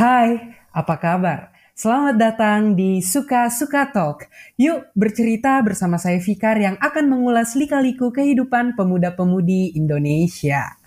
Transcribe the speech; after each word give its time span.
Hai, 0.00 0.56
apa 0.72 0.96
kabar? 0.96 1.52
Selamat 1.76 2.16
datang 2.16 2.72
di 2.72 3.04
Suka 3.04 3.52
Suka 3.52 3.84
Talk. 3.84 4.24
Yuk 4.56 4.88
bercerita 4.96 5.60
bersama 5.60 6.00
saya 6.00 6.16
Fikar 6.16 6.56
yang 6.56 6.80
akan 6.80 7.04
mengulas 7.04 7.52
lika-liku 7.52 8.08
kehidupan 8.08 8.80
pemuda-pemudi 8.80 9.76
Indonesia. 9.76 10.80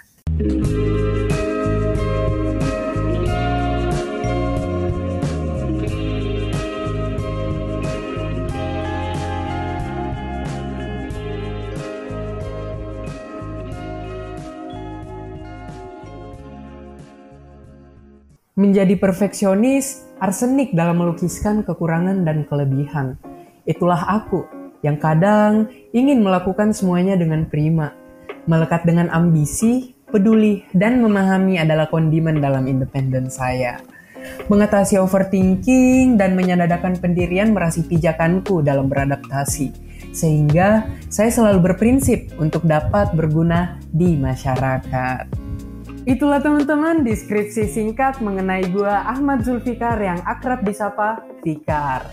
Menjadi 18.54 18.94
perfeksionis, 19.02 20.05
arsenik 20.22 20.77
dalam 20.77 21.02
melukiskan 21.02 21.66
kekurangan 21.66 22.22
dan 22.22 22.46
kelebihan. 22.46 23.18
Itulah 23.66 23.98
aku 24.05 24.46
yang 24.86 25.02
kadang 25.02 25.73
ingin 25.90 26.22
melakukan 26.22 26.70
semuanya 26.70 27.18
dengan 27.18 27.50
prima. 27.50 27.98
Melekat 28.46 28.86
dengan 28.86 29.10
ambisi, 29.10 29.98
peduli, 30.05 30.62
dan 30.70 31.02
memahami 31.02 31.58
adalah 31.58 31.90
kondimen 31.90 32.38
dalam 32.46 32.70
independen 32.70 33.26
saya. 33.34 33.82
Mengatasi 34.46 35.02
overthinking 35.02 36.22
dan 36.22 36.38
menyadadakan 36.38 37.02
pendirian 37.02 37.58
merasi 37.58 37.82
pijakanku 37.90 38.62
dalam 38.62 38.85
beradaptasi. 38.85 39.74
Sehingga 40.13 40.85
saya 41.10 41.34
selalu 41.34 41.74
berprinsip 41.74 42.38
untuk 42.38 42.62
dapat 42.70 43.18
berguna 43.18 43.82
di 43.90 44.13
masyarakat. 44.13 45.43
Itulah 46.03 46.43
teman-teman 46.43 47.07
deskripsi 47.07 47.63
singkat 47.71 48.20
mengenai 48.20 48.67
gua 48.75 49.07
Ahmad 49.07 49.48
Zulfikar 49.48 49.95
yang 50.03 50.20
akrab 50.27 50.59
disapa 50.67 51.23
Fikar. 51.39 52.03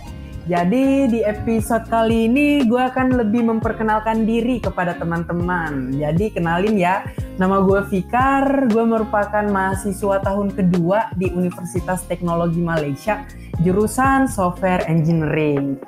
Jadi 0.47 1.10
di 1.10 1.20
episode 1.27 1.91
kali 1.91 2.30
ini 2.30 2.64
gue 2.66 2.80
akan 2.80 3.19
lebih 3.19 3.44
memperkenalkan 3.50 4.24
diri 4.24 4.62
kepada 4.62 4.94
teman-teman. 4.94 5.94
Jadi 5.94 6.32
kenalin 6.32 6.74
ya, 6.78 7.06
nama 7.38 7.62
gue 7.62 7.82
Fikar, 7.86 8.66
gue 8.70 8.82
merupakan 8.82 9.44
mahasiswa 9.47 10.22
tahun 10.22 10.54
kedua 10.54 11.10
di 11.19 11.30
Universitas 11.30 12.06
Teknologi 12.06 12.58
Malaysia, 12.62 13.27
jurusan 13.62 14.27
Software 14.27 14.86
Engineering 14.86 15.78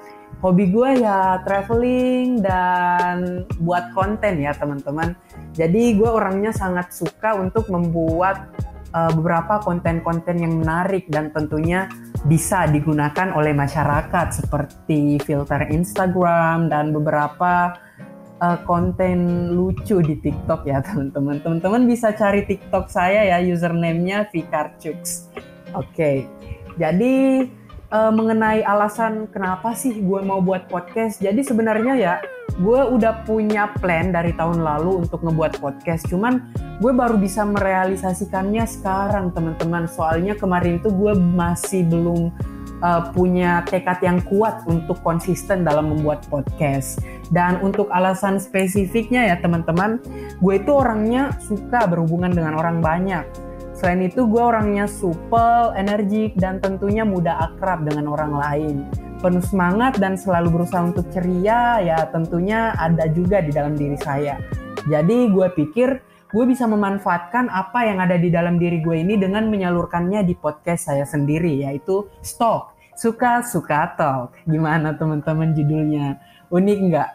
hobi 0.42 0.74
gue 0.74 1.06
ya 1.06 1.38
traveling 1.46 2.42
dan 2.42 3.46
buat 3.62 3.94
konten 3.94 4.42
ya 4.42 4.50
teman-teman. 4.58 5.14
Jadi 5.54 5.94
gue 5.94 6.10
orangnya 6.10 6.50
sangat 6.50 6.90
suka 6.90 7.38
untuk 7.38 7.70
membuat 7.70 8.50
uh, 8.90 9.14
beberapa 9.14 9.62
konten-konten 9.62 10.42
yang 10.42 10.58
menarik 10.58 11.06
dan 11.08 11.30
tentunya 11.30 11.86
bisa 12.26 12.66
digunakan 12.66 13.34
oleh 13.38 13.54
masyarakat 13.54 14.26
seperti 14.34 15.22
filter 15.22 15.70
Instagram 15.70 16.66
dan 16.66 16.90
beberapa 16.90 17.78
uh, 18.42 18.58
konten 18.66 19.50
lucu 19.54 20.02
di 20.02 20.18
TikTok 20.18 20.66
ya 20.66 20.82
teman-teman. 20.82 21.38
Teman-teman 21.38 21.86
bisa 21.86 22.10
cari 22.18 22.42
TikTok 22.42 22.90
saya 22.90 23.30
ya 23.30 23.38
username-nya 23.38 24.26
Vikarchux. 24.34 25.30
Oke. 25.72 25.86
Okay. 25.94 26.16
Jadi 26.80 27.46
uh, 27.92 28.10
mengenai 28.10 28.64
alasan 28.64 29.28
kenapa 29.28 29.76
sih 29.76 30.00
gue 30.00 30.20
mau 30.24 30.40
buat 30.40 30.66
podcast. 30.66 31.20
Jadi 31.20 31.44
sebenarnya 31.44 31.94
ya 31.94 32.14
gue 32.58 32.80
udah 32.84 33.24
punya 33.24 33.72
plan 33.80 34.12
dari 34.12 34.32
tahun 34.32 34.64
lalu 34.64 35.04
untuk 35.06 35.22
ngebuat 35.22 35.60
podcast. 35.60 36.08
Cuman 36.08 36.52
gue 36.80 36.92
baru 36.92 37.20
bisa 37.20 37.44
merealisasikannya 37.44 38.64
sekarang 38.64 39.30
teman-teman. 39.36 39.86
Soalnya 39.86 40.34
kemarin 40.34 40.80
tuh 40.80 40.90
gue 40.96 41.12
masih 41.14 41.84
belum 41.86 42.32
uh, 42.80 43.12
punya 43.12 43.62
tekad 43.68 44.00
yang 44.02 44.18
kuat 44.26 44.64
untuk 44.66 44.98
konsisten 45.04 45.62
dalam 45.62 45.92
membuat 45.92 46.24
podcast. 46.32 47.00
Dan 47.32 47.60
untuk 47.64 47.88
alasan 47.88 48.36
spesifiknya 48.36 49.32
ya 49.32 49.36
teman-teman, 49.40 49.96
gue 50.40 50.54
itu 50.56 50.72
orangnya 50.72 51.32
suka 51.40 51.88
berhubungan 51.88 52.32
dengan 52.32 52.60
orang 52.60 52.84
banyak 52.84 53.24
Selain 53.82 53.98
itu 54.06 54.30
gue 54.30 54.38
orangnya 54.38 54.86
supel, 54.86 55.74
energik, 55.74 56.38
dan 56.38 56.62
tentunya 56.62 57.02
mudah 57.02 57.50
akrab 57.50 57.82
dengan 57.82 58.14
orang 58.14 58.30
lain. 58.30 58.86
Penuh 59.18 59.42
semangat 59.42 59.98
dan 59.98 60.14
selalu 60.14 60.54
berusaha 60.54 60.86
untuk 60.86 61.10
ceria, 61.10 61.82
ya 61.82 62.06
tentunya 62.14 62.78
ada 62.78 63.10
juga 63.10 63.42
di 63.42 63.50
dalam 63.50 63.74
diri 63.74 63.98
saya. 63.98 64.38
Jadi 64.86 65.34
gue 65.34 65.50
pikir 65.50 65.98
gue 66.30 66.44
bisa 66.46 66.70
memanfaatkan 66.70 67.50
apa 67.50 67.82
yang 67.82 67.98
ada 67.98 68.14
di 68.14 68.30
dalam 68.30 68.54
diri 68.54 68.78
gue 68.78 69.02
ini 69.02 69.18
dengan 69.18 69.50
menyalurkannya 69.50 70.22
di 70.30 70.38
podcast 70.38 70.86
saya 70.86 71.02
sendiri, 71.02 71.66
yaitu 71.66 72.06
Stok. 72.22 72.78
Suka-suka 72.94 73.98
talk. 73.98 74.38
Gimana 74.46 74.94
teman-teman 74.94 75.58
judulnya? 75.58 76.22
Unik 76.54 76.78
nggak? 76.86 77.10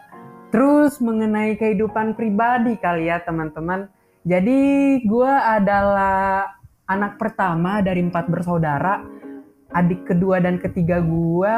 Terus 0.52 1.00
mengenai 1.00 1.56
kehidupan 1.56 2.12
pribadi 2.12 2.76
kali 2.76 3.08
ya 3.08 3.24
teman-teman. 3.24 3.88
Jadi 4.28 4.60
gue 5.08 5.32
adalah 5.32 6.57
anak 6.88 7.20
pertama 7.20 7.84
dari 7.84 8.00
empat 8.00 8.32
bersaudara 8.32 9.04
adik 9.76 10.08
kedua 10.08 10.40
dan 10.40 10.56
ketiga 10.56 11.04
gue 11.04 11.56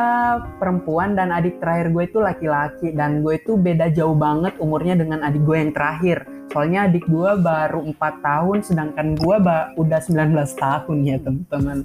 perempuan 0.58 1.14
dan 1.14 1.30
adik 1.30 1.62
terakhir 1.62 1.94
gue 1.94 2.04
itu 2.10 2.18
laki-laki. 2.18 2.90
Dan 2.90 3.22
gue 3.22 3.38
itu 3.38 3.54
beda 3.54 3.94
jauh 3.94 4.18
banget 4.18 4.58
umurnya 4.58 4.98
dengan 4.98 5.22
adik 5.22 5.46
gue 5.46 5.56
yang 5.56 5.70
terakhir. 5.70 6.26
Soalnya 6.50 6.90
adik 6.90 7.06
gue 7.06 7.30
baru 7.38 7.86
4 7.94 8.26
tahun 8.26 8.58
sedangkan 8.66 9.06
gue 9.14 9.36
udah 9.78 10.00
19 10.02 10.34
tahun 10.58 10.96
ya 11.06 11.16
teman-teman. 11.22 11.78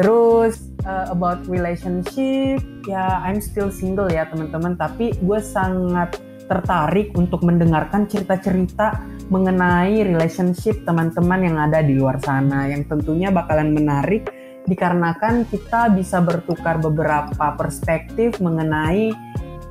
Terus 0.00 0.72
uh, 0.88 1.12
about 1.12 1.44
relationship 1.44 2.64
ya 2.88 3.20
I'm 3.20 3.44
still 3.44 3.68
single 3.68 4.08
ya 4.08 4.24
teman-teman. 4.32 4.80
Tapi 4.80 5.12
gue 5.20 5.40
sangat 5.44 6.16
tertarik 6.52 7.16
untuk 7.16 7.40
mendengarkan 7.40 8.04
cerita-cerita 8.04 9.00
mengenai 9.32 10.04
relationship 10.04 10.84
teman-teman 10.84 11.40
yang 11.40 11.56
ada 11.56 11.80
di 11.80 11.96
luar 11.96 12.20
sana 12.20 12.68
yang 12.68 12.84
tentunya 12.84 13.32
bakalan 13.32 13.72
menarik 13.72 14.28
dikarenakan 14.68 15.48
kita 15.48 15.88
bisa 15.96 16.20
bertukar 16.20 16.76
beberapa 16.76 17.56
perspektif 17.56 18.36
mengenai 18.44 19.16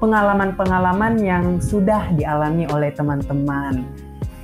pengalaman-pengalaman 0.02 1.22
yang 1.22 1.62
sudah 1.62 2.10
dialami 2.18 2.66
oleh 2.74 2.90
teman-teman. 2.98 3.86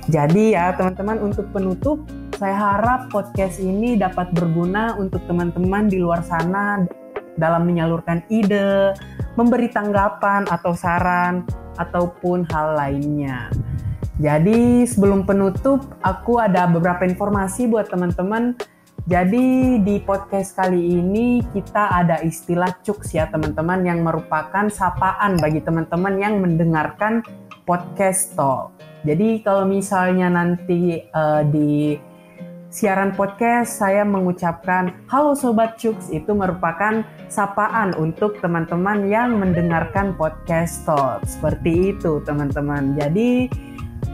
Jadi 0.06 0.54
ya 0.54 0.72
teman-teman 0.78 1.18
untuk 1.20 1.50
penutup 1.50 2.06
saya 2.38 2.54
harap 2.54 3.10
podcast 3.10 3.58
ini 3.58 3.98
dapat 3.98 4.30
berguna 4.30 4.94
untuk 4.94 5.26
teman-teman 5.26 5.90
di 5.90 5.98
luar 5.98 6.22
sana 6.22 6.86
dalam 7.34 7.66
menyalurkan 7.66 8.22
ide, 8.30 8.94
memberi 9.34 9.66
tanggapan 9.68 10.46
atau 10.46 10.72
saran 10.72 11.42
ataupun 11.78 12.44
hal 12.50 12.74
lainnya. 12.76 13.48
Jadi 14.18 14.82
sebelum 14.82 15.22
penutup, 15.22 15.86
aku 16.02 16.42
ada 16.42 16.66
beberapa 16.66 17.06
informasi 17.06 17.70
buat 17.70 17.86
teman-teman. 17.86 18.58
Jadi 19.08 19.78
di 19.80 20.02
podcast 20.04 20.52
kali 20.58 21.00
ini 21.00 21.40
kita 21.54 21.96
ada 21.96 22.20
istilah 22.20 22.76
cuks 22.84 23.16
ya 23.16 23.30
teman-teman 23.30 23.80
yang 23.86 24.04
merupakan 24.04 24.68
sapaan 24.68 25.38
bagi 25.40 25.64
teman-teman 25.64 26.18
yang 26.20 26.42
mendengarkan 26.44 27.24
podcast 27.62 28.36
talk. 28.36 28.74
Jadi 29.06 29.40
kalau 29.40 29.64
misalnya 29.64 30.28
nanti 30.28 31.08
uh, 31.14 31.46
di 31.46 31.96
siaran 32.68 33.16
podcast 33.16 33.80
saya 33.80 34.04
mengucapkan 34.04 34.92
halo 35.08 35.32
sobat 35.32 35.80
cuks 35.80 36.12
itu 36.12 36.36
merupakan 36.36 37.00
sapaan 37.32 37.96
untuk 37.96 38.36
teman-teman 38.44 39.08
yang 39.08 39.40
mendengarkan 39.40 40.12
podcast 40.16 40.84
talk. 40.84 41.24
Seperti 41.24 41.96
itu 41.96 42.20
teman-teman. 42.28 42.96
Jadi 43.00 43.48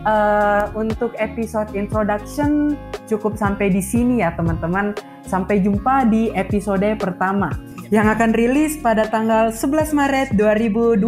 uh, 0.07 0.71
untuk 0.79 1.19
episode 1.19 1.75
introduction 1.75 2.79
cukup 3.11 3.35
sampai 3.35 3.75
di 3.75 3.83
sini 3.83 4.23
ya 4.23 4.31
teman-teman. 4.39 4.95
Sampai 5.25 5.65
jumpa 5.65 6.07
di 6.13 6.29
episode 6.37 6.85
pertama 7.01 7.49
yang 7.89 8.07
akan 8.13 8.37
rilis 8.37 8.77
pada 8.79 9.09
tanggal 9.09 9.51
11 9.51 9.97
Maret 9.97 10.29
2021. 10.37 11.01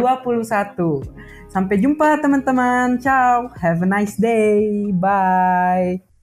Sampai 1.47 1.79
jumpa 1.79 2.19
teman-teman. 2.19 2.99
Ciao. 2.99 3.47
Have 3.61 3.85
a 3.85 3.87
nice 3.87 4.19
day. 4.19 4.91
Bye. 4.91 6.16